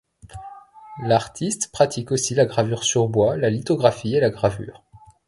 L'artiste 1.03 1.71
pratique 1.71 2.11
aussi 2.11 2.33
la 2.33 2.47
gravure 2.47 2.83
sur 2.83 3.07
bois, 3.07 3.37
la 3.37 3.51
lithographie 3.51 4.15
et 4.15 4.19
la 4.19 4.31
gravure. 4.31 4.83